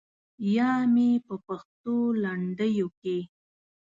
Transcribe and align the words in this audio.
یا 0.55 0.71
مې 0.93 1.09
په 1.25 1.35
پښتو 1.47 1.95
لنډیو 2.23 2.87
کې. 3.01 3.17